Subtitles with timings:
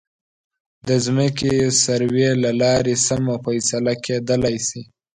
[0.87, 1.53] د ځمکې
[1.83, 4.81] سروې له لارې سمه فیصله کېدلی شي.